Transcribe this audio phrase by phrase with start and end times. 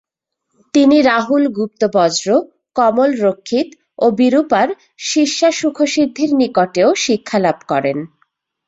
[0.73, 2.27] তিনি রাহুলগুপ্তবজ্র,
[2.75, 3.67] কমলরক্ষিত
[3.99, 4.67] ও বিরূপার
[5.05, 7.97] শিষ্যা সুখসিদ্ধির নিকটেও শিক্ষালাভ করেন।